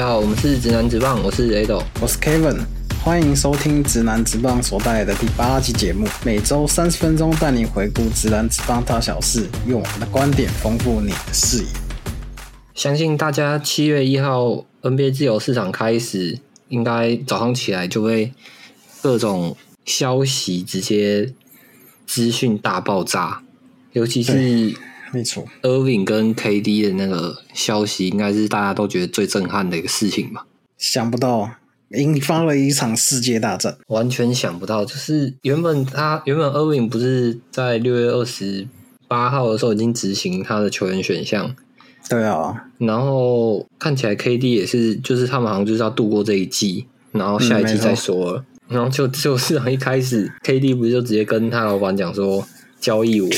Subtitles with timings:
[0.00, 1.82] 家好，我们是直男直棒，我是 Ado。
[2.00, 2.56] 我是 Kevin，
[3.04, 11.68] 欢迎收听直男直棒所带来的第八期节目，每周三十分钟带你回顾直男直棒大小事，用我们的观点丰富你的视野。
[12.72, 18.32] 相信大家七月一号 NBA 自由市场开始，应该早上起来就会
[19.02, 19.54] 各种
[19.84, 21.34] 消息直接
[22.06, 23.42] 资讯大爆炸，
[23.92, 24.74] 尤其是
[25.12, 30.46] 没错，Irving 跟 KD 的那个消息，应该是大家都觉得最震撼的一个事情吧。
[30.78, 31.50] 想不到
[31.90, 33.76] 引发了一场世界大战。
[33.88, 38.68] 完全想不到，就是原本他原本 Irving 不是在六月二十
[39.08, 41.54] 八号的时候已经执行他的球员选项，
[42.08, 48.44] 对啊，然后看起来 KD 也是，就是他们好像就是要度过这一季，然后下一季再说了。
[48.68, 52.46] 然后就就市场一开始，KD 不是就直接跟他老板讲说
[52.80, 53.28] 交易我，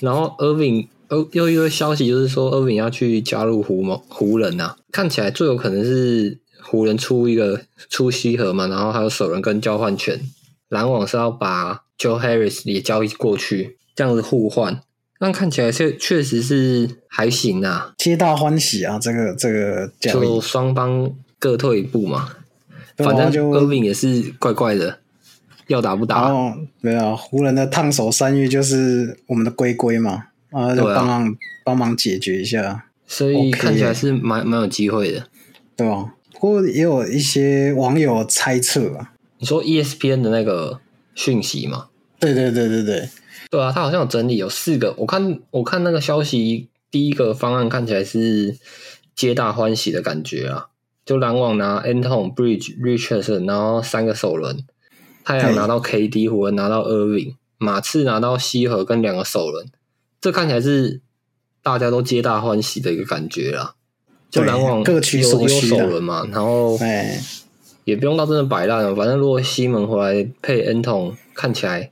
[0.00, 7.60] 然后 Irving 又又一个消息就是说 Irving 要去加入湖某湖人啊，看起来最有可能是湖人出一个
[7.90, 10.20] 出西河嘛，然后还有首轮跟交换权，
[10.68, 14.80] 篮网是要把 Joe Harris 也交易过去，这样子互换。
[15.20, 18.98] 那看起来确确实是还行啊，皆大欢喜啊！
[18.98, 22.30] 这个这个交就，双方各退一步嘛。
[22.96, 24.98] 反正就 Irving 也是怪怪的，
[25.68, 26.28] 要打不然打？
[26.28, 35.26] 后对啊，湖人的烫手山芋就是我们的龟龟嘛，啊，就帮忙帮忙解决一下，所以看起来是蛮蛮有机会的。
[35.76, 40.80] 对吧、不过也有一些网友猜测啊，你说 E ESPN 的那个
[41.16, 41.88] 讯息嘛？
[42.20, 43.08] 对对对对对，
[43.50, 48.56] 对啊，他好像有整理有四个，我看我看那个消息，第一个方案看起来是
[49.16, 50.66] 皆大欢喜的感觉啊，
[51.04, 54.64] 就篮网拿 Anton、Bridge、Richardson，然后三个首轮，
[55.24, 59.66] 太阳拿到 KD，湖人拿到 Irving，马刺拿到西河跟两个首轮，
[60.20, 61.00] 这看起来是
[61.62, 63.74] 大家都皆大欢喜的一个感觉啦。
[64.30, 67.20] 就对篮网各取所需首轮嘛，然后哎，
[67.84, 71.90] 也不用到真的摆烂了，反正如果西门回来配 Anton，看起来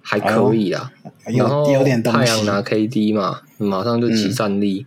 [0.00, 0.90] 还可以啦。
[1.26, 1.64] 然后
[2.02, 4.86] 太阳拿 KD 嘛，马上就起战力。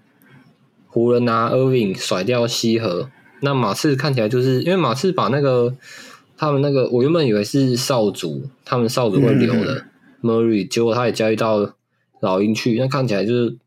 [0.88, 3.09] 湖人拿 Irving 甩掉西河，
[3.41, 5.75] 那马刺看起来就是因为马刺把那个
[6.43, 9.85] 他们那个，我原本以为是少主，他们少主会留的、
[10.21, 11.73] Murray，结果他也交易到
[12.19, 13.57] 老鹰去，那看起来就是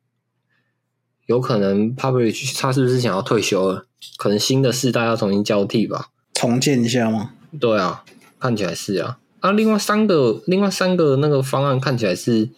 [1.24, 3.86] 有可能 p u b l i c 他是不是想要退休了？
[4.18, 6.10] 可能新的世代要重新交替吧。
[6.34, 7.32] 重建一下吗？
[7.58, 8.04] 对啊，
[8.38, 9.18] 看起来是啊。
[9.40, 12.50] 啊，另外三个，另外三个那个方案看起来是，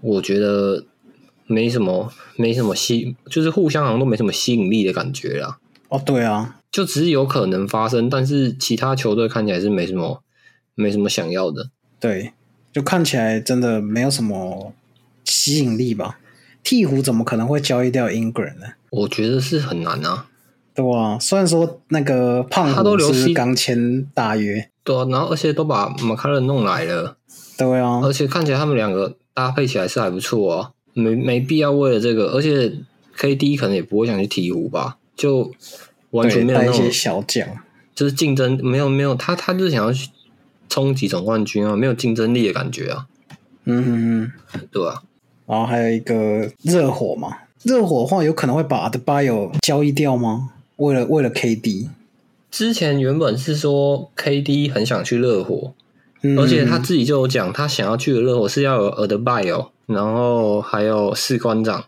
[0.00, 0.84] 我觉得
[1.46, 5.58] 没什么，没什么吸，就是互相好像都没什么吸引力的感觉啦。
[5.92, 10.22] 哦，对啊，就只是有可能发生，但是其他球队看起来是没什么，
[10.74, 11.68] 没什么想要的。
[12.00, 12.32] 对，
[12.72, 14.72] 就看起来真的没有什么
[15.24, 16.18] 吸引力吧。
[16.64, 18.68] 鹈鹕怎么可能会交易掉 Ingram 呢？
[18.88, 20.28] 我觉得是很难啊。
[20.74, 21.18] 对啊？
[21.18, 27.18] 虽然说那个胖他都留虎是 C- 刚签大约，对啊，然后而且都把马卡伦弄来了，
[27.58, 32.72] 对啊，而且看起来他们两个搭配起来是还不错啊，没没必要为了这个，而且
[33.18, 35.48] KD 可能也不会想去鹈鹕吧，就
[36.10, 37.46] 完全没有那种小将，
[37.94, 40.10] 就是竞争没有没有他他就是想要去
[40.68, 43.06] 冲击总冠军啊，没有竞争力的感觉啊，
[43.66, 44.60] 嗯嗯嗯。
[44.72, 45.00] 对啊、
[45.46, 50.50] 然后还有一个热火嘛，热火的话有可能会把 b a y o 交易掉吗？
[50.76, 51.88] 为了为了 KD，
[52.50, 55.72] 之前原本是说 KD 很想去热火，
[56.22, 61.84] 嗯、而且他自己就有讲，他想要去的热火是要有 d b i o 然后还有士官长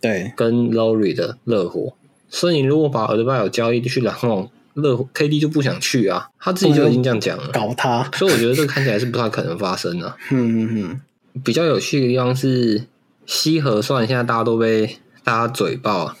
[0.00, 1.92] 对跟 Lowry 的热火，
[2.34, 11.00] 所以你如果把 a d b i o 交易去篮网，热火 KD 就不想去啊，他自己就已经这样讲了，搞他，所以我觉得这个看起来是不太可能发生的、 嗯嗯嗯，
[11.44, 12.86] 比较有趣的地方是
[13.26, 16.16] 西河，虽然现在大家都被大家嘴爆啊，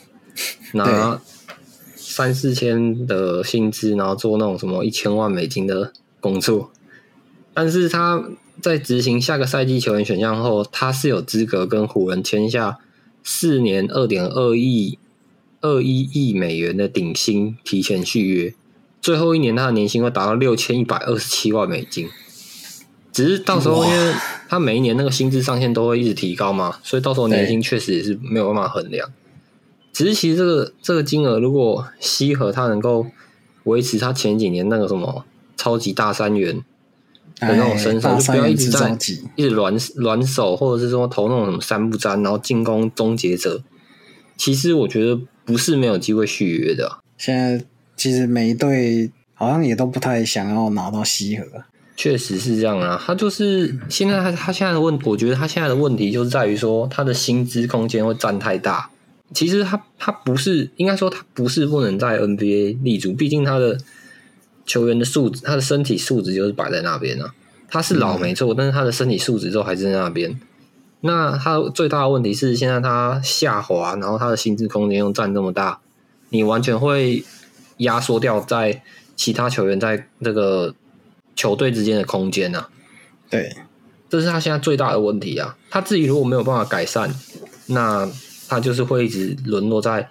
[0.74, 1.18] 拿
[1.96, 6.70] 三四千的薪资，然后做那种什么一千万美金的工作，
[7.54, 8.22] 但是他
[8.60, 12.76] 在执行下个赛季球员选项后，他是有资格跟湖人签下
[13.24, 14.98] 四年二点二亿
[15.62, 18.54] 二一亿美元的顶薪提前续约，
[19.00, 22.08] 最后一年他的年薪会达到六千一百二十七万美金。
[23.12, 24.14] 只是到时候，因为
[24.48, 29.10] 他每一年那个薪资上限都会一直提高嘛，所以到时候年薪确实也是没有办法衡量。
[29.92, 33.06] 只是其实这个这个金额，如果西河他能够
[33.64, 35.24] 维持他前几年那个什么
[35.56, 36.56] 超级大三元
[37.38, 38.98] 的那种身手，哎大就不要一直在，
[39.36, 43.62] 一直软软手，或者是说投那种什么三不沾，然后进攻终结者。
[44.36, 47.64] 其实我觉得不是没有机会续约的啊、现在
[47.96, 51.44] 其实每一队好像也都不太想要拿到西河，
[51.96, 58.88] 确实是这样啊，他就是现在他他现在的问，我觉得他现在的问题就是在于说他的薪资空间会占太大。
[59.34, 63.78] 其实他他不是应该说他不是不能在 NBA 立足，毕竟他的
[64.66, 67.32] 球员的素质，他的身体素质就是摆在那边啊。
[67.68, 70.38] 他是老没错，但是他的身体素质都还是在那边。
[71.02, 75.80] 那他最大的问题是，现在他下滑，然后他的薪资空间又占这么大，
[76.30, 77.22] 你完全会
[77.76, 78.82] 压缩掉在
[79.14, 80.74] 其他球员在这个
[81.36, 82.68] 球队之间的空间啊。
[83.28, 83.54] 对，
[84.08, 85.56] 这是他现在最大的问题啊。
[85.70, 87.14] 他自己如果没有办法改善，
[87.66, 88.10] 那
[88.48, 90.08] 他就是会一直沦落在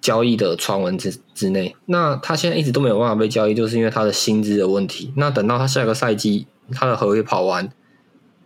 [0.00, 1.74] 交易的传闻之之内。
[1.86, 5.12] 那他现在一直都没有办法被交易，就是因为他的薪资的问题。
[5.16, 6.46] 那等到他下个赛季。
[6.70, 7.66] 他的合约跑完，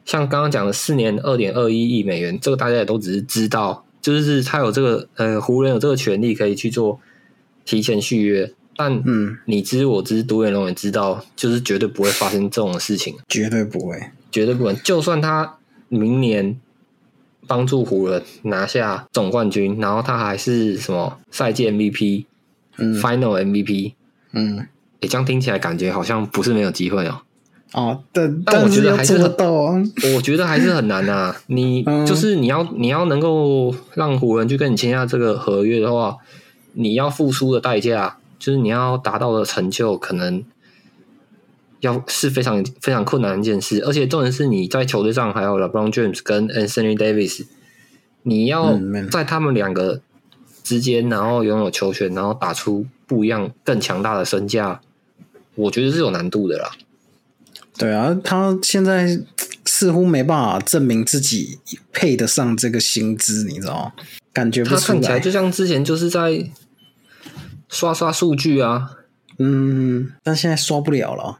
[0.04, 7.00] 像刚刚讲的四年二点二一亿美元，这个大家也都只是知道，就是他有这个呃湖人有这个权利可以去做
[7.64, 14.74] 提前续约，但嗯，你知我知，独眼龙也知道，就是绝对不会发生这种事情， 绝对不会，绝对不会。
[14.74, 15.58] 就算他
[15.88, 16.58] 明年
[17.46, 22.24] 帮助湖人拿下总冠军，然后他还是什么赛季 MVP，
[22.78, 23.92] 嗯，Final MVP，
[24.32, 24.66] 嗯，
[25.00, 27.22] 诶，这样听起来感觉好像不是没有机会哦。
[27.72, 29.32] 哦，但但我觉得还是很，
[30.14, 31.34] 我觉得还是很难啊。
[31.48, 36.18] 你就是你要你要能够让湖人去跟你签下这个合约的话，
[36.74, 40.44] 你要付出的代价，就是你要达到的成就，可能
[41.80, 43.82] 要是非常非常困难的一件事。
[43.86, 47.46] 而且重点是你在球队上还有 LeBron James 跟 Anthony Davis，
[48.22, 48.78] 你要
[49.10, 50.02] 在他们两个
[50.62, 54.82] 之间，然后拥有球权，然后打出不一样更强大的身价，
[55.54, 56.70] 我觉得是有难度的啦。
[57.78, 59.20] 对啊，他现在
[59.64, 61.58] 似乎没办法证明自己
[61.92, 63.92] 配得上这个薪资，你知道吗？
[64.32, 66.50] 感觉他看起来就像之前就是在
[67.68, 68.90] 刷刷数据啊，
[69.38, 71.38] 嗯，但现在刷不了了，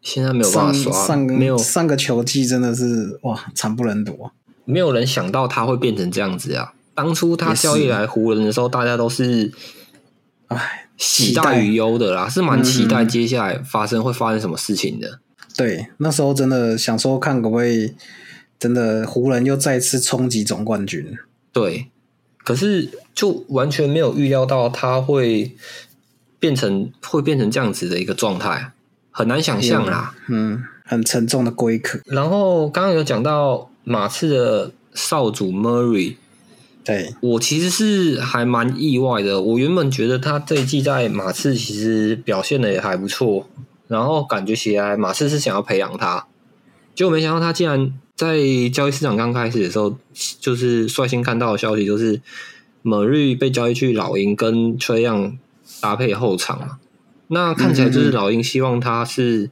[0.00, 1.56] 现在没有办法刷，上没有。
[1.56, 4.30] 上个球季真的是哇，惨不忍睹，
[4.64, 6.74] 没有人想到他会变成这样子啊！
[6.94, 9.50] 当初他交易来湖人的时候，大家都是
[10.48, 15.20] 唉喜大于忧的啦，是蛮期待接下来发生会发生什么事情的。
[15.56, 17.94] 对，那时候真的想说看可不可以，
[18.58, 21.18] 真的湖人又再次冲击总冠军。
[21.52, 21.88] 对，
[22.42, 25.54] 可是就完全没有预料到他会
[26.38, 28.72] 变成会变成这样子的一个状态，
[29.10, 30.14] 很难想象啦。
[30.28, 32.00] 嗯，很沉重的龟壳。
[32.06, 36.16] 然后刚刚有讲到马刺的少主 Murray，
[36.82, 39.40] 对我其实是还蛮意外的。
[39.40, 43.46] 我原本觉得他这一季在马刺其实表现的也还不错。
[43.92, 46.26] 然后感觉起来，马刺是想要培养他，
[46.94, 48.38] 结果没想到他竟然在
[48.72, 49.94] 交易市场刚开始的时候，
[50.40, 52.22] 就是率先看到的消息，就是
[52.80, 55.36] 某日被交易去老鹰跟崔样
[55.82, 56.78] 搭配后场嘛。
[57.28, 59.50] 那看起来就是老鹰希望他是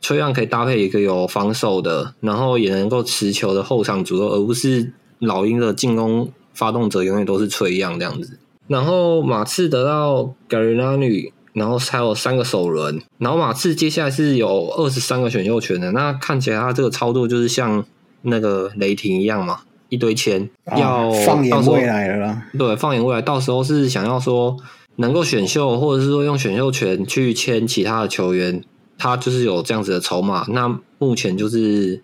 [0.00, 8.38] 崔样可以搭配一个有防守的，然后也能够持球的后场组合，而不是老鹰的进攻发动者永远都是崔样这样子。
[8.68, 15.90] 然后马刺得到 Gary l a n y 然后还有三个首轮，然后马刺接下来是有二十三个选秀权的。
[15.92, 17.84] 那看起来他这个操作就是像
[18.22, 22.42] 那个雷霆一样嘛，一堆钱要放眼未来了。
[22.56, 24.56] 对，放眼未来，到时候是想要说
[24.96, 28.62] 能够选秀，或者是说用选秀权去签其他的球员，
[28.96, 30.46] 他就是有这样子的筹码。
[30.50, 32.02] 那目前就是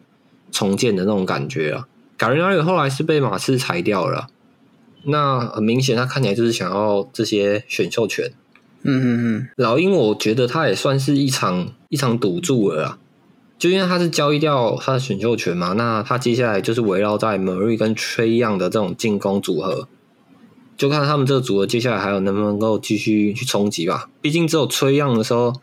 [0.50, 1.86] 重建的那种感觉啊。
[2.18, 4.28] 卡瑞拉后来是被马刺裁掉了，
[5.04, 8.32] 那很明显他看起来就是想要这些选秀权。
[8.86, 12.98] 嗯嗯嗯，老鹰，我觉得他也算是一场一场赌注了啦。
[13.58, 19.88] 就因为他是交易掉他的选秀权嘛，那他接下来就是围绕在 Murray 跟 Trey 一样的这种进攻组合，
[20.76, 24.10] 就看他们这个组合接下来还有能不能够继续去冲击吧。
[24.20, 25.54] 毕竟只有 Trey 一样的时候，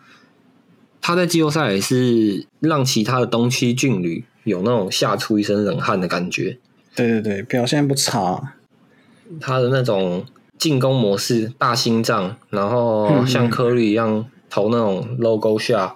[0.99, 6.57] 他在季后赛也是让其他的东区劲旅有那种吓出一身冷汗的感觉。
[6.95, 8.55] 对对对，表现不差，
[9.39, 10.25] 他的那种。
[10.57, 15.95] 进攻模式大心脏，然后像科里一样投那种 logo shot，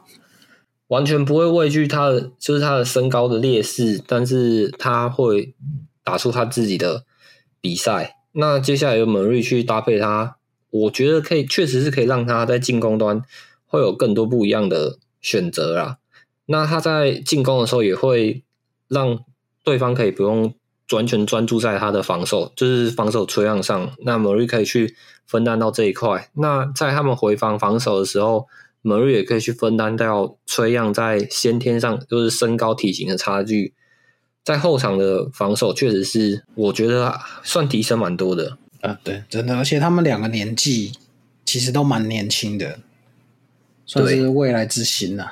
[0.87, 5.53] 完全不会畏惧他的，就是他的身高的劣势，但是他会
[6.03, 7.05] 打出他自己的
[7.61, 8.17] 比赛。
[8.33, 10.35] 那接下来由门瑞去搭配他，
[10.69, 13.21] 我觉得可以，确实是可以让他在进攻端
[13.65, 15.97] 会有更多不一样的选择啦。
[16.47, 18.43] 那他在进攻的时候也会
[18.87, 19.19] 让
[19.63, 20.53] 对方可以不用。
[20.91, 23.93] 完全专注在他的防守，就是防守吹样上。
[23.99, 26.29] 那 Murray 可以去分担到这一块。
[26.33, 28.47] 那在他们回防防守的时候
[28.83, 33.73] ，Murray 也可以去分担掉吹样在先天上就是身高体型的差距。
[34.43, 38.57] 在后场的防守，确实是我觉得算提升蛮多的。
[38.79, 40.93] 啊，对，真的，而且他们两个年纪
[41.43, 42.79] 其实都蛮年轻的，
[43.85, 45.31] 算是未来之星呐。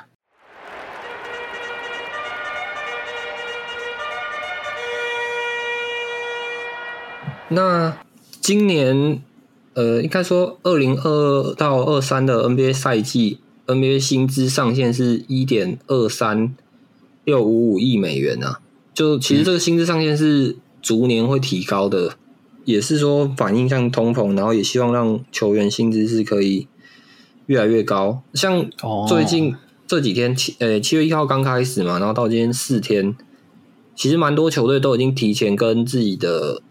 [7.48, 7.96] 那
[8.40, 9.22] 今年
[9.74, 16.54] 呃，应该说二零二到二三的 NBA 赛季，NBA 薪资上限是一点二三
[17.24, 18.60] 六五五亿美元啊。
[18.94, 22.16] 就其实这个薪资上限是逐年会提高的，
[22.64, 26.66] 也是说反映像通膨，然后也希望让球员薪资是可以
[27.44, 28.22] 越来越高。
[28.32, 28.68] 像
[29.06, 29.54] 最近
[29.86, 33.14] 这几天七呃七月一号刚开始嘛，然后到今天四天，
[33.94, 36.62] 其实蛮多球队都已经提前跟自己的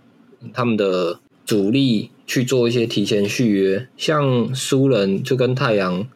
[0.53, 6.07] 他们的主力去做一些提前续约，像苏人就跟太阳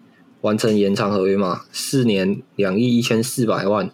[0.41, 3.91] 完成延长合约嘛，四年两亿一千四百万。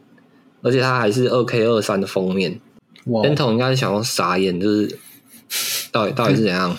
[0.61, 2.59] 而且他还是二 K 二三的封面
[3.05, 4.97] ，Anton 应该是想要傻眼，就是
[5.91, 6.75] 到底到底是怎样？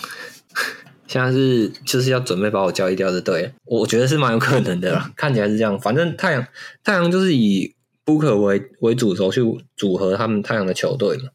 [1.07, 3.51] 现在是就是要准备把我交易掉，就对了。
[3.63, 5.79] 我觉得是蛮有可能的啦， 看起来是这样。
[5.79, 6.45] 反正太阳
[6.83, 7.73] 太阳就是以
[8.05, 9.41] Booker 为为主轴去
[9.77, 11.29] 组合他们太阳的球队嘛。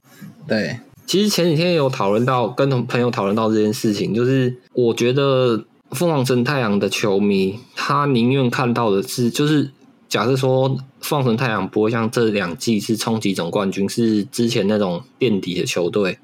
[0.47, 9.71] 对，其实前几天有讨论到，跟同朋友讨论到这件事情，就是我觉得凤凰城太阳的球迷，他宁愿看到的是，就是
[10.09, 10.79] 假设说。
[11.03, 16.21] 凤凰城太阳不会像这两季是冲击总冠军，是之前那种垫底的球队。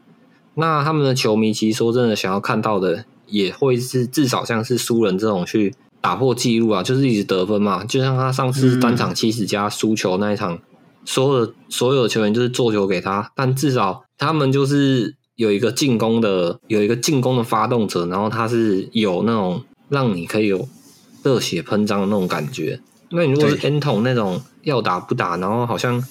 [0.55, 7.83] 那他们的球迷其实说真的，想要看到的也会是至少像是输人这种去打破记录啊，就是一直得分嘛。
[7.83, 10.61] 就像他上次单场七十加输球那一场，
[11.05, 20.69] 所有的所有的球员就是做球给他，但至少他们就是有一个进攻的有一个进攻的发动者，然后他是有那种让你可以有
[21.23, 22.81] 热血喷张的那种感觉。
[23.11, 24.43] 那你如果是 N 桶那种。
[24.65, 26.05] 要打不打，然后好像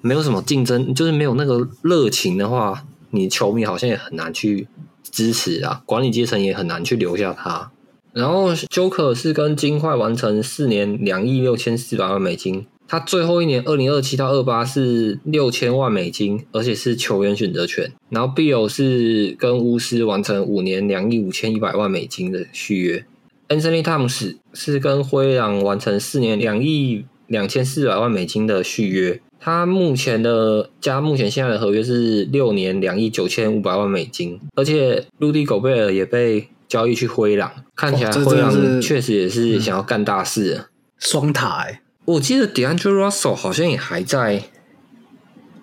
[0.00, 4.68] 没有什么竞争，就是没有那个热情的话，你球迷好像也很难去
[5.02, 7.70] 支持啊，管理阶层也很难去留下他。
[8.14, 17.92] 然后 Joker 是跟金块完成四年两亿六千四百万美金，他最后一年二零二七到二八是六千万美金，而且是球员选择权。
[18.08, 23.06] 然后 Bill 是跟巫师完成五年两亿五千一百万美金的续约
[23.48, 27.04] ，Anthony Thomas 是跟灰狼完成四年两亿。
[27.28, 40.64] 两千四百万美金的续约，他目前的加目前现在的合约是六年两亿九千五百万美金，而且陆地狗贝尔也被交易去灰狼，看起来灰狼确实也是想要干大事。
[40.98, 41.68] 双塔，
[42.12, 44.44] 我记得 DeAndre Russell 好像也还在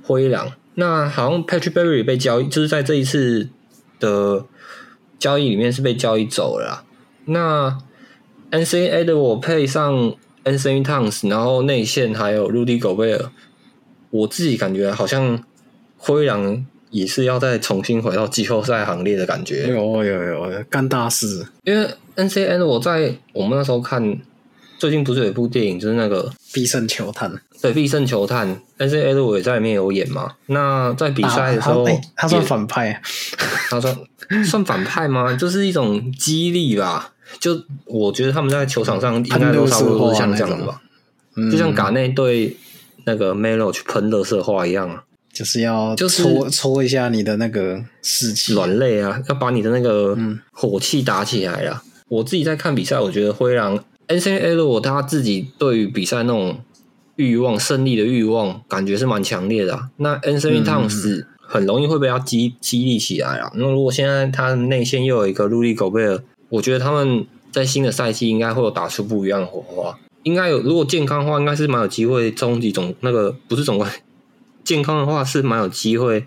[0.04, 3.50] 灰狼，那好像 Patrick Berry 被交易，就是在这一次
[4.00, 4.46] 的
[5.18, 6.84] 交易里面是被交易走了。
[7.26, 7.78] 那
[8.52, 10.16] NCAA 的我配上。
[10.48, 13.32] Anthony Towns，然后内线还有 Rudy Gobert，
[14.12, 15.44] 我自己感觉好像
[15.98, 19.68] 灰狼也是要再重新回到季后赛行列的感觉。
[19.68, 21.46] 有有有干大事！
[21.66, 21.86] 因为
[22.16, 24.02] NCN 我在我们那时候看，
[24.78, 27.32] 最近不是有一部电影，就是那个《必胜球探》。
[27.62, 30.34] 对，《必胜球探》NCN 我也在里面有演嘛。
[30.46, 33.02] 那在比赛的时候，他算反派？
[33.70, 33.98] 他说
[34.46, 35.34] 算反派吗？
[35.36, 37.14] 就是一种激励吧。
[37.40, 40.82] 就我觉得他们在球场上应该都差不多是像这样的吧，
[41.52, 42.56] 就像嘎内对
[43.06, 45.04] 那个 Melo 去喷乐色话一样啊，
[45.34, 50.18] 就是要就搓搓一下你的那个士气软肋啊，要把你的那个
[50.52, 51.84] 火气打起来了。
[52.08, 56.60] 我自己在看比赛，我觉得灰狼 N C L 他自己对于比赛那种
[57.16, 59.90] 欲望、胜利的欲望，感觉是蛮强烈的。
[59.98, 63.52] 那 N C Towns 很容易会被他激激励起来啊。
[63.56, 66.22] 那如果现在他内线又有一个路易狗贝尔。
[66.50, 70.62] 我觉得他们在新的赛季应该会有打出不一样的火花，应该有。
[70.62, 73.92] 如果健康的话，应该是蛮有机会终极总那个不是总冠，
[74.64, 76.24] 健康的话是蛮有机会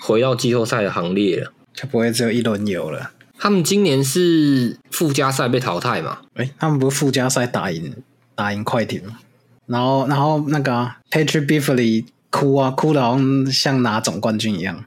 [0.00, 3.10] 回到季后赛的行列了，就不会只有一轮游了。
[3.38, 6.18] 他们今年是附加赛被淘汰嘛？
[6.34, 7.94] 哎，他们不是附加赛打赢
[8.34, 9.18] 打赢快艇吗？
[9.66, 14.84] 然后然后那个 Patrick Beverly 哭啊哭的，好像像拿总冠军一样。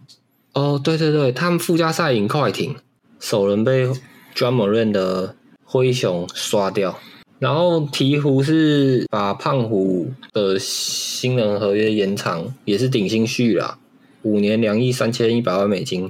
[0.54, 2.76] 哦，对对对，他们附加赛赢快艇，
[3.20, 3.90] 首轮被。
[4.36, 6.98] 专门任的灰熊刷掉，
[7.40, 13.80] 然后鹈鹕是把胖虎的新人合约延长，也是顶薪续了，
[14.22, 16.10] 五年两亿三千一百万美金。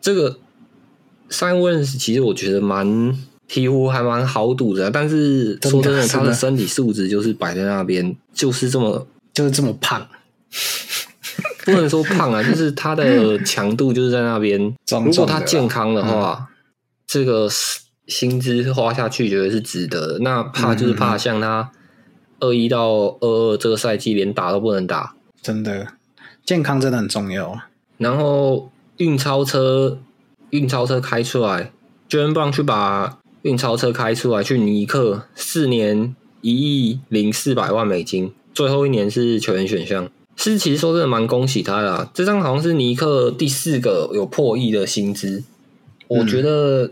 [0.00, 0.38] 这个
[1.30, 3.16] 三问其实我觉得蛮
[3.48, 10.06] 几乎还蛮好赌的，但是说真的，他的身体素质就是摆在那边，就是这么就是这么胖，
[11.64, 14.60] 不能说胖啊， 就是他的强度就是在那边。
[15.04, 16.46] 如果他健康的话。
[17.12, 17.48] 这个
[18.06, 20.18] 薪资花下去，觉得是值得的。
[20.20, 21.72] 那怕就是怕像他
[22.38, 22.88] 二一到
[23.20, 25.88] 二二这个赛季连打都不能打，真的
[26.46, 27.58] 健康真的很重要。
[27.98, 29.98] 然后运钞车，
[30.50, 31.72] 运钞车开出来，
[32.08, 40.08] 就能帮去把运钞车开出来，去尼克四年一亿零四百万美金，最后一年是球员选项。
[40.36, 45.42] 是其实说真的蛮恭喜他的，这张好像是尼克第四个有破亿的薪资。
[46.08, 46.90] 我觉得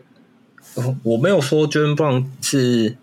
[0.74, 2.96] 我我没有说 Brown 是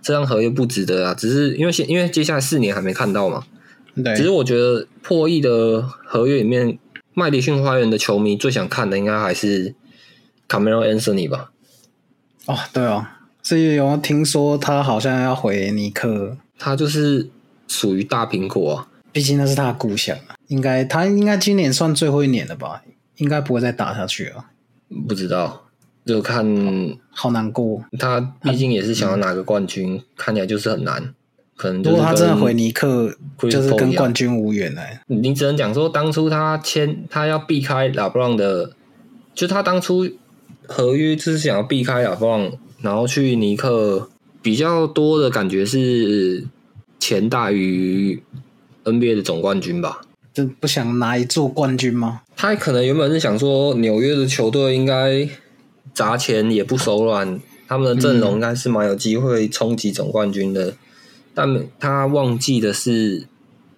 [0.00, 3.44] 这张合约不值得啊，只是因为现因为接下来四年还没看到嘛。
[3.94, 6.78] 对，只是我觉得破亿的合约里面，
[7.12, 9.74] 麦迪逊花园的球迷最想看的应该还是
[10.50, 11.52] Camero Anthony 吧？
[12.46, 13.06] 哦，对哦，
[13.44, 17.30] 是有听说他好像要回尼克，他就是
[17.68, 20.34] 属于大苹果啊，毕竟那是他的故乡啊。
[20.48, 22.82] 应该他应该今年算最后一年了吧？
[23.18, 24.46] 应该不会再打下去了。
[25.06, 25.66] 不知道，
[26.04, 26.44] 就看
[27.10, 27.84] 好难过。
[27.96, 31.14] 他毕竟也是想要拿个冠军，看起来就是很难。
[31.56, 35.02] 可能如果他真的回尼克，就是跟冠军无缘哎。
[35.06, 38.72] 你只能讲说，当初他签他要避开拉布朗的，
[39.34, 40.08] 就他当初
[40.72, 44.08] 合约就是想要避开拉布朗，然后去尼克，
[44.40, 46.46] 比较多的感觉是
[47.00, 48.22] 钱大于
[48.84, 50.02] NBA 的总冠军吧。
[50.32, 52.22] 就不想拿一座冠军吗？
[52.36, 55.28] 他可能原本是想说，纽约的球队应该
[55.92, 60.74] 砸钱也不手软，他们的阵容应该是蛮有机会冲击总冠军的。
[61.34, 63.26] 但他忘记的是，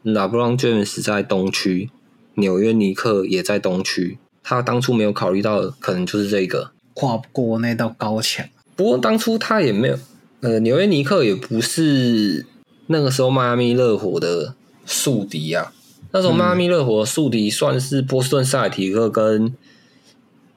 [0.02, 1.88] 拉布朗 James 在东区，
[2.34, 4.18] 纽约尼克也在东区。
[4.42, 6.72] 他当初没有考虑到的，可能就是这个。
[6.94, 8.46] 跨不过那道高墙。
[8.74, 9.98] 不过当初他也没有，
[10.40, 12.46] 呃，纽约尼克也不是
[12.86, 14.54] 那个时候迈阿密热火的
[14.86, 15.72] 宿敌啊。
[16.10, 19.54] 那时候迈阿密热火的宿敌算是波士顿塞尔提克跟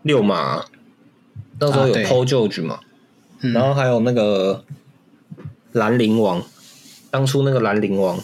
[0.01, 0.65] 六马，
[1.59, 2.79] 那时候有 Paul George 嘛，
[3.41, 3.53] 嗯。
[3.53, 4.63] 然后还有那个
[5.71, 6.43] 兰陵王，
[7.09, 8.19] 当初那个兰陵王，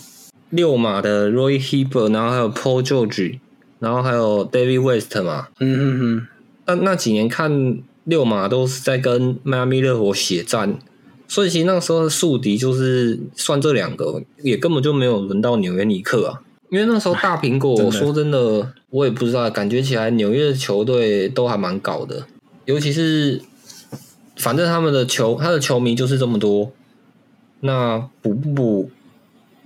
[0.49, 3.39] 六马的 Roy Heber，然后还有 Paul George，
[3.79, 6.27] 然后还有 David West 嘛，嗯嗯嗯，
[6.65, 10.77] 那那几年看六马都是在跟迈阿密热火血战，
[11.29, 16.41] 所以其实那个时候的宿敌就是算这两个，也根本就没有轮到纽约尼克啊。
[16.69, 22.25] 因为那时候大苹果， 说真的，我也不知道，感觉起来纽约的球队都还蛮搞的，
[22.65, 23.41] 尤其是
[24.35, 26.73] 反正他们的球，他的球迷就是这么多，
[27.61, 28.91] 那补不补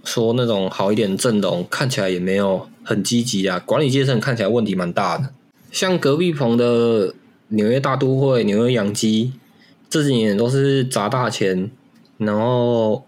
[0.03, 5.31] 说那种好一点的阵容，看起来也没有很积极啊，管理阶层看起来问题蛮大的。
[5.71, 7.15] 像隔壁棚的
[7.49, 9.33] 纽约大都会、纽约洋基，
[9.89, 11.69] 这几年都是砸大钱，
[12.17, 13.05] 然后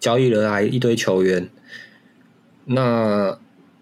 [0.00, 1.48] 交易了来一堆球员。
[2.66, 3.38] 那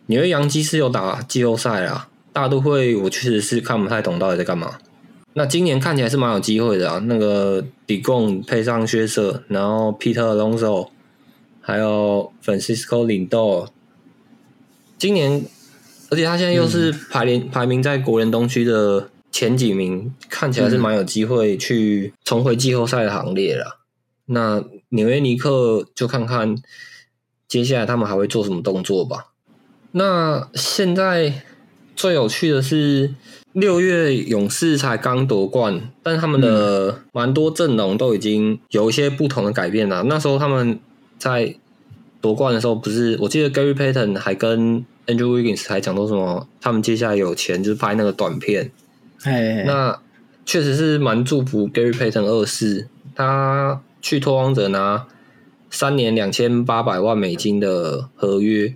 [0.07, 4.79] 纽约洋基是有打季后赛啦，大都会我确实是看不太懂到底在干嘛。
[5.33, 10.88] 那今年看起来是蛮有机会的啊，那个底贡配上薛瑟，然后 Peter Alonso，
[11.61, 13.69] 还有 Francisco Lindor，
[14.97, 15.45] 今年
[16.11, 23.81] 而且他现在又是排联、排名在国联东区的前几名，看起来是蛮有机会去重回季后赛的行列了。
[24.25, 26.57] 那纽约尼克就看看
[27.46, 29.27] 接下来他们还会做什么动作吧。
[29.92, 31.42] 那现在
[31.94, 33.12] 最有趣的是，
[33.53, 40.03] 六月勇士才刚夺冠，但他们的蛮多阵容都已经有一些不同的改变了。
[40.05, 40.81] 那时候他们
[41.18, 41.55] 在
[42.22, 48.72] 夺冠的时候，不是我记得 Gary Payton 还跟 Andrew Wiggins 还讲到什么，他们接下来有钱就是拍那个短片。
[49.26, 50.00] 哎，那
[50.44, 55.06] 确实是蛮祝福 Gary Payton 二世，他去拓荒者拿
[55.70, 58.74] 三年两千八百万美金的合约，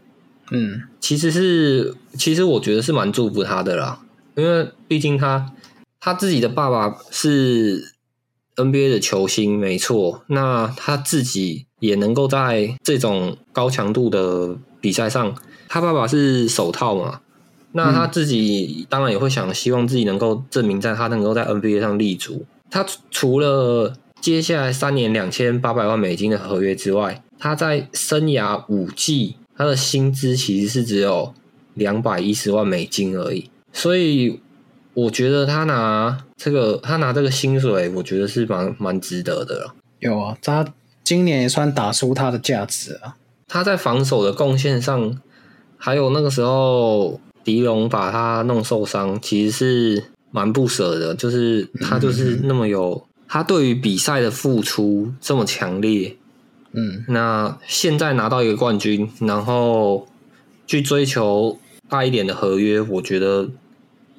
[0.51, 0.83] 嗯。
[1.01, 4.01] 其实是其实我觉得是蛮祝福他的啦，
[4.37, 5.51] 因为毕竟他
[5.99, 7.95] 他自己的爸爸是
[8.57, 15.35] NBA 的球星，没错，那他自己也能够在这种高强度的比赛上，
[15.69, 17.23] 他爸爸是手套嘛，
[17.73, 22.45] 那他自己当然也会想希望自己能够证明在他能够在 NBA 上立足。
[22.71, 31.33] 他除除了接下来三年两千八百万美金的合约之外，他在生涯五季，他的薪资其实是只有
[31.75, 33.51] 两百一十万美金而已。
[33.73, 34.41] 所以
[34.93, 39.75] 我觉得他拿这个，他拿这个薪水，我觉得是蛮蛮值得的了。
[40.01, 40.67] 有啊，他
[41.03, 43.17] 今年也算打出他的价值啊。
[43.49, 45.21] 他在防守的贡献上，
[45.77, 51.15] 还有那个时候迪龙把他弄受伤，其实是蛮不舍的。
[51.15, 56.17] 就是他就是那么有，他对于比赛的付出这么强烈。
[56.73, 60.07] 嗯，那现在拿到一个冠军，然后
[60.67, 63.51] 去追求大一点的合约，我觉得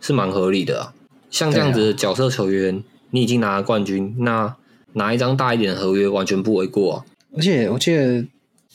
[0.01, 0.93] 是蛮合理的、啊。
[1.29, 4.53] 像这样子的角色球员，你已经拿了冠军，那
[4.93, 7.05] 拿一张大一点的合约，完全不为过啊。
[7.37, 8.25] 而且我记得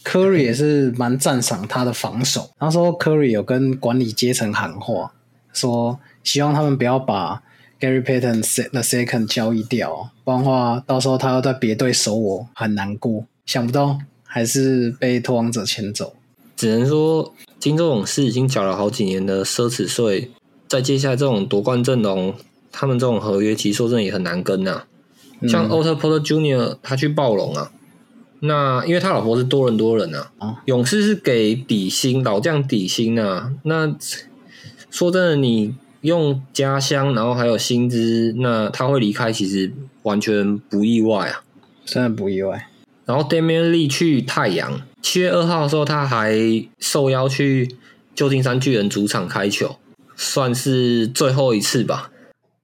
[0.06, 2.50] Curry 也是蛮赞赏他的防守。
[2.60, 5.12] 那时候 Curry 有跟管理阶层喊话，
[5.52, 7.42] 说希望他们不要把
[7.80, 8.40] Gary Payton
[8.70, 13.24] the second 交易掉，不然的话到时候他要在别队守我很难过。
[13.44, 16.14] 想不到还是被拓荒者牵走。
[16.54, 20.30] 只能说，金州勇士已经缴了好几年的奢侈税，
[20.68, 22.32] 在接下来这种夺冠阵容，
[22.70, 24.84] 他们这种合约其实说真的也很难跟呐。
[25.48, 27.70] 像 Otto Porter Junior 他去暴龙啊，
[28.40, 33.52] 那因为他老婆是多伦多人啊，勇士是给底薪老将底薪啊。
[33.62, 33.94] 那
[34.90, 39.72] 说真的，你用家乡，然后还有薪资，那他会离开，其实
[40.02, 41.42] 完全不意外啊，
[41.84, 42.68] 真的不意外。
[43.04, 46.36] 然后 Damian Lee 去太阳，七月二号的时候，他还
[46.78, 47.76] 受邀去
[48.14, 49.76] 旧金山巨人主场开球，
[50.16, 52.10] 算是最后一次吧，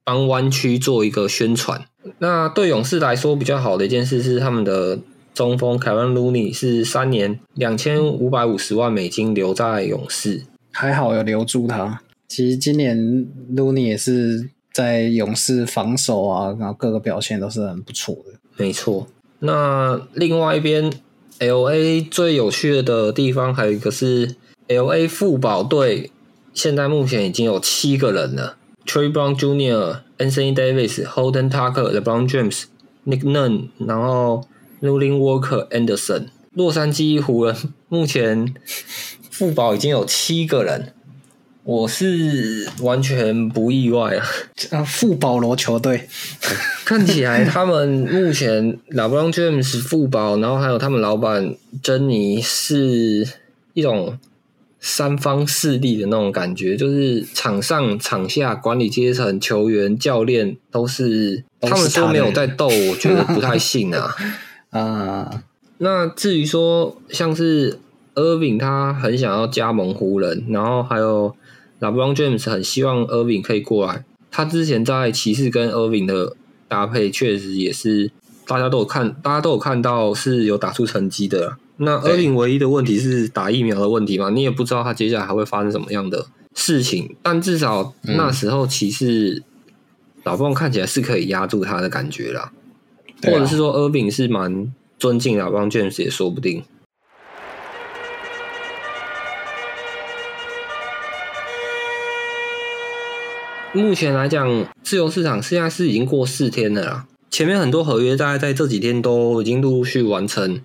[0.03, 1.85] 帮湾区做一个宣传。
[2.19, 4.99] 那对勇士来说比较好的一件事是，他们的
[5.33, 12.01] 中锋凯文·卢尼是三年两千五百五十万美金留在勇士，还好有留住他。
[12.27, 18.39] 其实今年卢尼也是在勇士防守啊，然后各个表现都是很不错的。
[18.57, 19.07] 没错。
[19.39, 20.91] 那另外一边
[21.39, 24.35] ，L A 最有趣的地方还有一个是
[24.67, 26.11] L A 富保队，
[26.53, 32.63] 现在目前已经有七个人了：Trey Brown Jr.、Anthony Davis、Holden Tucker、LeBron James、
[33.05, 34.45] Nick Nunn，然后
[34.83, 36.25] Newlin Walker、Anderson。
[36.53, 37.55] 洛杉矶湖人
[37.87, 38.53] 目前
[39.31, 40.93] 富保已经有七个人。
[41.63, 44.25] 我是完全不意外啊！
[44.71, 46.09] 啊， 富保罗球队
[46.83, 53.25] 看起来他们目前 LeBron James 富保，然后还有他们老板珍妮是
[53.73, 54.19] 一种
[54.81, 64.13] 三方势力的那种感觉，就是场上场下管理阶层、球员、教练都是他们说没有在斗，我觉得不太信啊。
[64.73, 65.43] 啊，
[65.77, 67.79] 那至于说像是
[68.15, 71.33] Irving，他很想要加盟湖人，然后还有。
[71.79, 74.05] LeBron James 很希望 Irving 可以过来。
[74.31, 76.33] 他之前在骑士跟 Irving 的
[76.69, 78.09] 搭配，确实也是
[78.47, 81.57] 大家都有看，大家都有看到是有打出成绩的。
[81.75, 84.29] 那 Irving 唯一的问题是打疫苗的问题嘛？
[84.29, 87.13] 你也不知道他接下来还会发生什么样的事情。
[87.21, 89.43] 但至少那时候骑士
[90.23, 92.53] 老布看起来是可以压住他的感觉啦，
[93.23, 96.63] 或者是说 Irving 是蛮尊敬 LeBron James 也说不定。
[103.73, 107.07] 目前来讲，自由市场现在是已经过四天了啦。
[107.31, 110.61] 前面很多合约大概在这几天都已经陆陆续完成。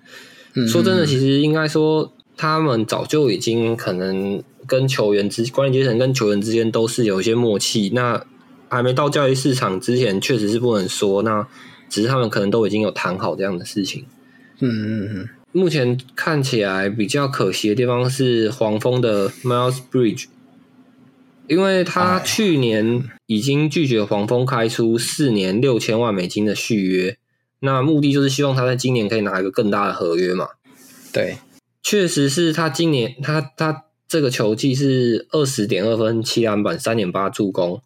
[0.67, 7.89] 说真的，其实应该说他们早就已经可能跟球员之管理阶层跟球员之间都是有一些默契。
[7.95, 8.23] 那
[8.67, 11.23] 还没到交易市场之前，确实是不能说。
[11.23, 11.47] 那
[11.89, 14.05] 只是他们可能都已经有谈好这样的事情。
[14.59, 15.29] 嗯嗯嗯。
[15.51, 20.25] 目前看起来比较可惜的地方是黄蜂的 Miles Bridge。
[21.47, 27.17] 因为他去年已经拒绝黄蜂开出四年六千万美金的续约，
[27.61, 30.49] 那目的就是希望他在今年可以拿一个更大的合约嘛。
[31.11, 31.39] 对，
[31.81, 37.81] 确实是他今年他他这个球季是二十点二分七篮板三点八助攻，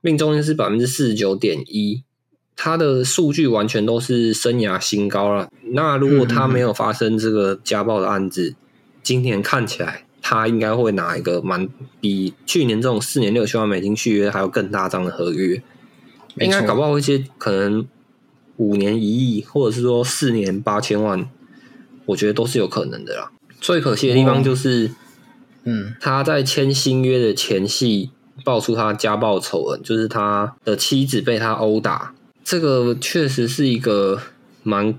[0.00, 2.02] 命中率是百分之四十九点一，
[2.58, 5.48] 他的数据完全都是生涯新高了。
[5.72, 8.54] 那如果他没有发生这个家暴的案子，
[9.02, 10.04] 今年看起来。
[10.20, 11.66] 他应该会拿一个蛮
[12.02, 15.62] 比去年这种四年六千万美金续约还有更大张的合约，
[16.36, 17.86] 应该搞不好一些可能
[18.56, 21.30] 五年一亿，或者是说四年八千万，
[22.04, 23.30] 我觉得都是有可能的啦。
[23.58, 24.90] 最可惜的地方就是，
[25.64, 28.10] 嗯，他在签新约的前夕
[28.44, 32.12] 爆出他家暴丑闻，就是他的妻子被他殴打，
[32.48, 34.18] 这个确实是一个
[34.62, 34.98] 蛮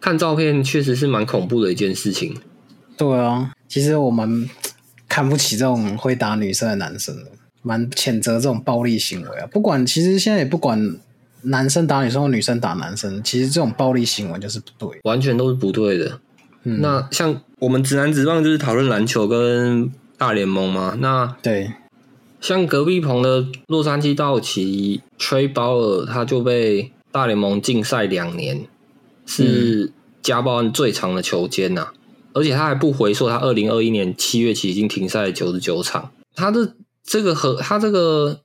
[0.00, 2.34] 看照片确实是蛮恐怖的一件事情。
[2.96, 3.52] 对啊。
[3.68, 4.48] 其实我们
[5.06, 7.14] 看不起这种会打女生的男生，
[7.60, 9.46] 蛮谴责这种暴力行为啊。
[9.52, 10.96] 不管其实现在也不管
[11.42, 16.20] 男生打女生或女生打男生，其实这种暴力行为就是不对，完全都是不对的。
[16.62, 20.96] 嗯那像我们直男直棒就是讨论篮球跟大联盟嘛。
[20.98, 21.70] 那对，
[22.42, 28.66] 像隔壁棚的洛杉矶道奇吹包尔，他就被大联盟禁赛两年，
[29.24, 31.92] 是家暴案最长的球监呐。
[32.32, 36.10] 而且他还不回溯，他二零二一年七月起已经停赛九十九场。
[36.34, 36.74] 他的
[37.04, 38.40] 这个和他这个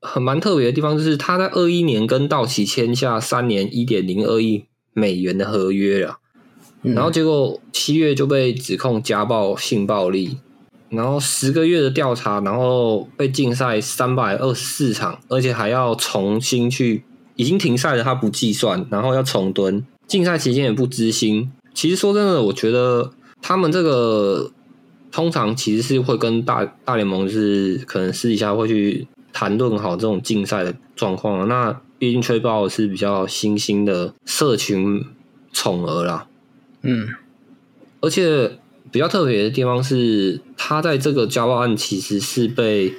[0.00, 6.18] 很蛮特别的地方，就是他在二一年跟道奇签下三年一点零二亿美元的合约了，
[6.82, 10.36] 然后结果七月就被指控家暴性暴力，
[10.90, 17.02] 然后十个月的调查，然后被禁赛三百二十四场，而且还要重新去
[17.36, 21.50] 已经停赛了他不计算，然后要重蹲，禁赛期间也不知心。
[21.72, 23.12] 其实说真的，我觉得。
[23.42, 24.50] 他们这个
[25.10, 31.48] 通常其实是会跟大大联盟是可能私底下会去谈论好这种竞赛的状况。
[31.48, 35.02] 那毕竟吹爆是比较新兴的社群
[35.54, 36.26] 宠儿啦，
[36.82, 37.08] 嗯，
[38.02, 38.58] 而且
[38.90, 42.94] 比较特别的地方是，他在这个交报案其实是被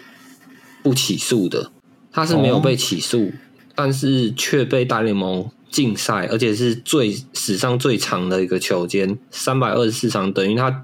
[0.82, 1.72] 不起诉的。
[2.14, 3.32] 他是没有被起诉，
[3.74, 10.84] 但是却被大联盟禁赛，而且是最史上最长的一个球监，三百二十四场，等于他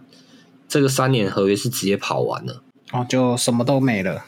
[0.69, 2.61] 这个三年合约是直接跑完了。
[2.93, 4.23] 哦，就什么都没了。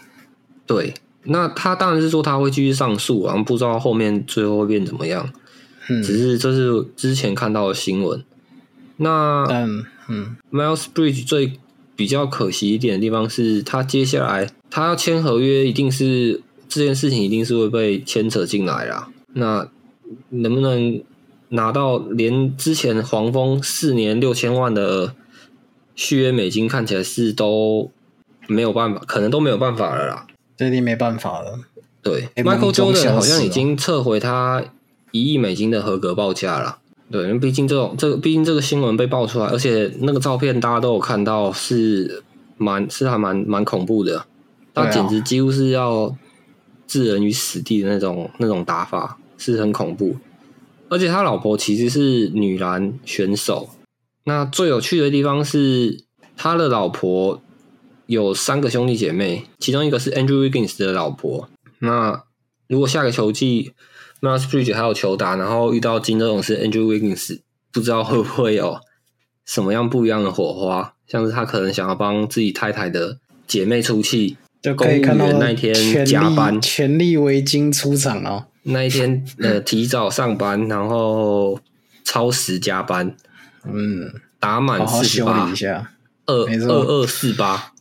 [0.68, 5.32] 对，那他当然是说他会继续上诉，然后不知道后面最后会变怎么样。
[5.88, 8.22] 嗯，只是这是之前看到的新闻。
[9.02, 11.54] 那嗯嗯 Miles Bridge 最
[11.96, 19.10] 比较可惜一点的地方是，他接下来他要签合约，一定是这件事情一定是会被牵扯进来啦。
[19.34, 19.68] 那
[20.30, 21.02] 能不能
[21.50, 25.14] 拿到连之前黄蜂四年六千万的
[25.96, 27.92] 续约美金，看起来是都
[28.48, 30.28] 没有办法，可能都没有办法了啦。
[30.58, 31.60] 这一定没办法了。
[32.02, 34.64] 对哎，Michael Jordan 好像已经撤回他
[35.12, 36.80] 一亿美金的合格报价了。
[37.12, 42.24] 对，因为毕竟这种这个，毕竟这个新闻被爆出来，而且那个照片大家都有看到，是
[42.58, 44.26] 蛮是还蛮蛮恐怖的。
[44.74, 46.16] 他简直几乎是要
[46.88, 50.18] 置人于死地的那种那种打法，是很恐怖。
[50.88, 53.70] 而且他老婆其实是女篮选手。
[54.24, 56.04] 那最有趣的地方是，
[56.38, 57.42] 他的老婆
[58.06, 61.50] 有三个兄弟姐妹，其中一个是 Andrew Wiggins 的老婆。
[61.80, 62.24] 那
[62.68, 63.74] 如果下个球季
[64.22, 67.40] Miles Bridge 还有球打，然后遇到金州勇士 Andrew Wiggins，
[67.72, 68.80] 不知道会不会有
[69.46, 70.94] 什么样不一样的火花？
[71.08, 78.46] 像是他可能想要帮自己太太的姐妹出气，就可以看到那一天加班全力围巾出场哦。
[78.64, 81.60] 那一天呃提早上班，然后
[82.04, 83.16] 超时加班，
[83.66, 85.52] 嗯，打满四十八。
[86.28, 87.74] 二二二四八，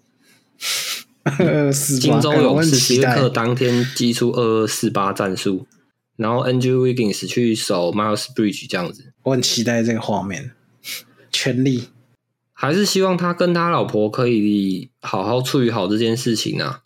[2.01, 5.67] 金州勇士史期待约克当天击出二二四八战术，
[6.19, 10.51] 然后 Andrew Wiggins 去守 Miles Bridge 这样子，我很期待这个画面，
[11.31, 11.85] 全力。
[12.53, 16.83] 还是希望他跟他老婆可以好好处理好这件事情啊。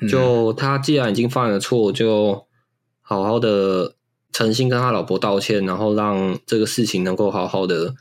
[0.00, 2.46] 嗯就他既然已经犯了错，就
[3.00, 3.96] 好好的
[4.30, 7.96] 诚心跟他老婆道歉，然后让这个事情能够好好的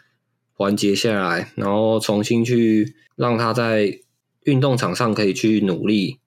[0.57, 4.01] 完结下来，然后重新去让他在
[4.43, 6.19] 运动场上可以去努力，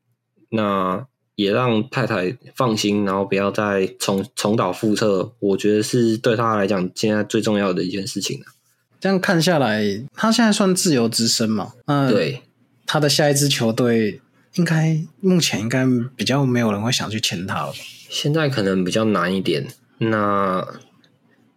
[0.48, 1.06] 那
[1.38, 5.30] 也让太太放心，然后不要再重重蹈覆辙。
[5.38, 8.46] 我觉得是对他来讲现在最重要的一件事情了。
[8.98, 9.84] 这样看下来，
[10.16, 11.74] 他现在算自由之身嘛？
[11.86, 12.42] 嗯对，
[12.86, 14.20] 他的下一支球队
[14.56, 17.78] 应该目前应该比较没有人会想去签他了吧？
[18.08, 19.64] 现在可能比较难一点。
[19.98, 20.66] 那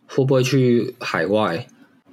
[0.05, 1.65] 会不会去海外？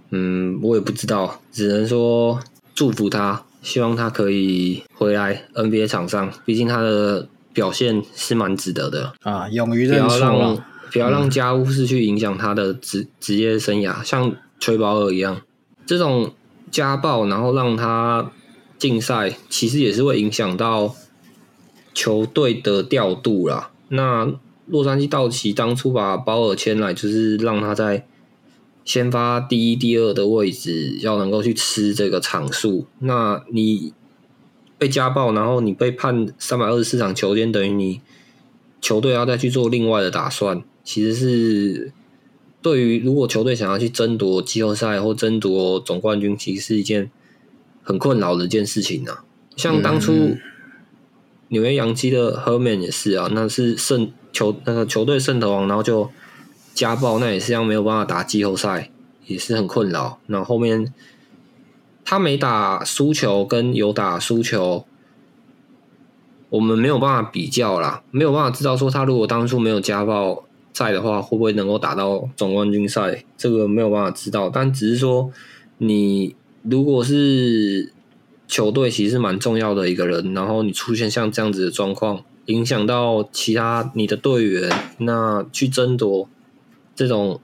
[0.09, 2.41] 嗯，我也不知道，只能说
[2.75, 6.33] 祝福他，希望他可以回来 NBA 场上。
[6.47, 7.29] 毕竟他的
[7.59, 10.65] 表现是蛮值得的，啊，勇于不要认错让了。
[10.91, 15.43] 不要让家务事去影响他的职职业生涯，像崔保尔一样，
[15.85, 16.33] 这种
[16.71, 18.33] 家暴然后让他
[18.79, 20.95] 禁赛，其实也是会影响到
[21.93, 23.71] 球队的调度啦。
[23.91, 24.33] 那
[24.65, 28.07] 洛杉矶道奇当初把保尔签来，就是让他在
[28.83, 32.87] 先发第一、第二的位置要能够去吃这个场数。
[33.01, 33.93] 那你
[34.79, 38.01] 被家暴，然后你被判三百二十四场球监，等于你
[38.81, 41.93] 球队要再去做另外的打算，其实是
[42.63, 47.11] 对于如果球队想要去争夺季后赛或争夺总冠军，其实是一件
[47.83, 49.25] 很困扰的一件事情啊。
[49.57, 50.39] 像当初嗯
[51.49, 56.11] 纽约洋基的 Herman 也是啊，那是胜球那个球队胜投王，然后就
[56.75, 58.91] 家暴，那也是一样没有办法打季后赛，
[59.27, 60.21] 也是很困扰。
[60.27, 60.93] 然后后面
[62.11, 64.87] 他没打输球跟有打输球，
[66.49, 73.27] 我们没有办法比较啦，没有办法知道说他如果当初没有家暴在的话，会不会能够打到总冠军赛？
[73.37, 75.31] 这个没有办法知道，但只是说
[75.77, 77.93] 你如果是
[78.47, 86.27] 球队其实蛮重要的一个人，然后你出现像这样子的状况，影响到其他你的队员，那去争夺
[86.97, 87.43] 这种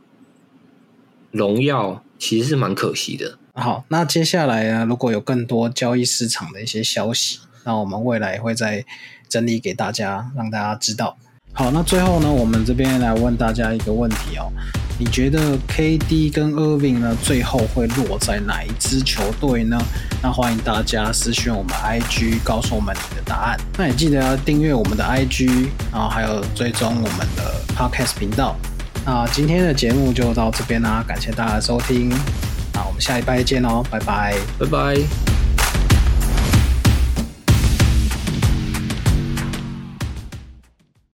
[1.31, 3.39] 荣耀，其实是蛮可惜的。
[3.57, 8.85] 好，那接下来呢，如果有更多交易市场的一些消息，那我们未来会再
[9.29, 11.17] 整理给大家，让大家知道。
[11.53, 14.51] 好，那最后呢，我们这边来问大家一个问题哦，
[14.99, 19.79] 你觉得 KD 跟 Irving 呢，最后会落在哪一支球队呢？
[20.21, 23.57] 那欢迎大家私讯我们 IG，告诉我们你的答案。
[23.79, 28.57] 那也记得要订阅我们的 IG，然后还有追踪我们的 Podcast 频道。
[29.07, 32.11] 那今天的节目就到这边啦，感谢大家收听。
[32.75, 34.37] 那我们下一拜见喽，拜拜。
[34.59, 35.44] 拜拜。